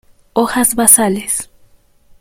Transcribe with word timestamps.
Hojas 0.33 0.73
basales. 0.73 1.47